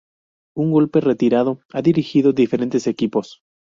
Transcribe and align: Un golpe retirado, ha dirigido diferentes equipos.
Un 0.57 0.71
golpe 0.71 0.99
retirado, 0.99 1.59
ha 1.73 1.83
dirigido 1.83 2.33
diferentes 2.33 2.87
equipos. 2.87 3.43